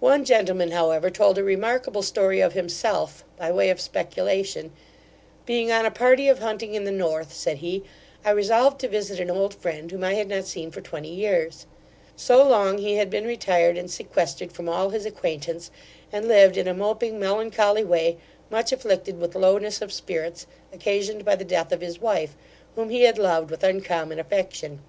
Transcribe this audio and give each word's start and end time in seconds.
One 0.00 0.24
gentleman, 0.24 0.72
however, 0.72 1.08
told 1.08 1.38
a 1.38 1.44
remarkable 1.44 2.02
story 2.02 2.40
of 2.40 2.52
himself, 2.52 3.22
by 3.36 3.52
way 3.52 3.70
of 3.70 3.80
speculation 3.80 4.72
'Being 5.46 5.70
on 5.70 5.86
a 5.86 5.90
party 5.92 6.26
of 6.26 6.40
hunting 6.40 6.74
in 6.74 6.82
the 6.82 6.90
North 6.90 7.32
(said 7.32 7.58
he), 7.58 7.84
I 8.24 8.30
resolved 8.32 8.80
to 8.80 8.88
visit 8.88 9.20
an 9.20 9.30
old 9.30 9.54
friend, 9.54 9.88
whom 9.92 10.02
I 10.02 10.14
had 10.14 10.26
not 10.26 10.48
seen 10.48 10.72
for 10.72 10.80
twenty 10.80 11.10
years 11.14 11.64
So 12.16 12.42
long 12.42 12.78
he 12.78 12.96
had 12.96 13.08
been 13.08 13.24
retired 13.24 13.78
and 13.78 13.88
sequestered 13.88 14.50
from 14.50 14.68
all 14.68 14.88
his 14.90 15.06
acquaintance, 15.06 15.70
and 16.10 16.26
lived 16.26 16.56
in 16.56 16.66
a 16.66 16.74
moping 16.74 17.20
melancholy 17.20 17.84
way, 17.84 18.16
much 18.50 18.72
afflicted 18.72 19.20
with 19.20 19.36
lowness 19.36 19.80
of 19.80 19.92
spirits, 19.92 20.44
occasioned 20.72 21.24
by 21.24 21.36
the 21.36 21.44
death 21.44 21.70
of 21.70 21.82
his 21.82 22.00
wife, 22.00 22.34
whom 22.74 22.88
he 22.88 23.02
had 23.02 23.16
loved 23.16 23.48
with 23.48 23.62
uncommon 23.62 24.18
affection. 24.18 24.80